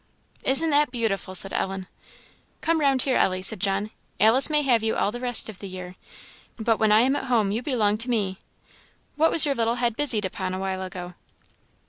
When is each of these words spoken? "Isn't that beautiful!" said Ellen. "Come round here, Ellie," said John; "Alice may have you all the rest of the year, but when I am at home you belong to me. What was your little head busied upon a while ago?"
"Isn't 0.43 0.71
that 0.71 0.89
beautiful!" 0.89 1.35
said 1.35 1.53
Ellen. 1.53 1.85
"Come 2.61 2.79
round 2.79 3.03
here, 3.03 3.17
Ellie," 3.17 3.43
said 3.43 3.59
John; 3.59 3.91
"Alice 4.19 4.49
may 4.49 4.63
have 4.63 4.81
you 4.81 4.95
all 4.95 5.11
the 5.11 5.19
rest 5.19 5.47
of 5.47 5.59
the 5.59 5.67
year, 5.69 5.93
but 6.57 6.77
when 6.77 6.91
I 6.91 7.01
am 7.01 7.15
at 7.15 7.25
home 7.25 7.51
you 7.51 7.61
belong 7.61 7.99
to 7.99 8.09
me. 8.09 8.39
What 9.15 9.29
was 9.29 9.45
your 9.45 9.53
little 9.53 9.75
head 9.75 9.95
busied 9.95 10.25
upon 10.25 10.55
a 10.55 10.59
while 10.59 10.81
ago?" 10.81 11.13